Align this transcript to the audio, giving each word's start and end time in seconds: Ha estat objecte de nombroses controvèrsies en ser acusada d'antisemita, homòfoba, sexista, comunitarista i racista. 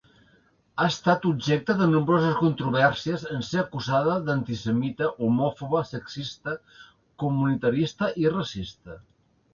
Ha 0.77 0.85
estat 0.91 1.25
objecte 1.31 1.75
de 1.81 1.87
nombroses 1.91 2.39
controvèrsies 2.39 3.25
en 3.35 3.45
ser 3.49 3.61
acusada 3.63 4.17
d'antisemita, 4.31 5.11
homòfoba, 5.27 5.83
sexista, 5.93 6.57
comunitarista 7.25 8.09
i 8.25 8.33
racista. 8.39 8.99